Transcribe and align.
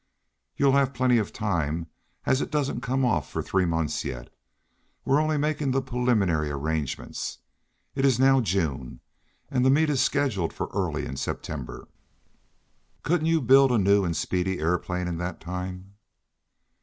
You'll 0.57 0.71
have 0.71 0.95
plenty 0.95 1.19
of 1.19 1.31
time, 1.31 1.85
as 2.25 2.41
it 2.41 2.49
doesn't 2.49 2.81
come 2.81 3.05
off 3.05 3.31
for 3.31 3.43
three 3.43 3.65
months 3.67 4.03
yet. 4.03 4.33
We 5.05 5.13
are 5.15 5.19
only 5.21 5.37
making 5.37 5.69
the 5.69 5.81
preliminary 5.83 6.49
arrangements. 6.49 7.37
It 7.93 8.03
is 8.03 8.19
now 8.19 8.41
June, 8.41 9.01
and 9.51 9.63
the 9.63 9.69
meet 9.69 9.91
is 9.91 10.01
scheduled 10.01 10.53
for 10.53 10.69
early 10.73 11.05
in 11.05 11.17
September. 11.17 11.87
Couldn't 13.03 13.27
you 13.27 13.41
build 13.41 13.71
a 13.71 13.77
new 13.77 14.03
and 14.03 14.17
speedy 14.17 14.57
aeroplane 14.57 15.07
in 15.07 15.19
that 15.19 15.39
time?" 15.39 15.93